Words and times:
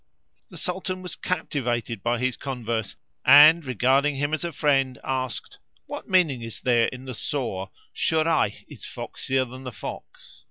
The 0.49 0.57
Sultan 0.57 1.03
was 1.03 1.15
captivated 1.15 2.01
by 2.01 2.17
his 2.17 2.35
converse 2.35 2.95
and, 3.23 3.63
regarding 3.63 4.15
him 4.15 4.33
as 4.33 4.43
a 4.43 4.51
friend, 4.51 4.97
asked, 5.03 5.59
"What 5.85 6.09
meaning 6.09 6.41
is 6.41 6.61
there 6.61 6.87
in 6.87 7.05
the 7.05 7.13
saw 7.13 7.67
'Shurayh 7.93 8.65
is 8.67 8.83
foxier 8.83 9.45
than 9.47 9.63
the 9.63 9.71
fox'?" 9.71 10.39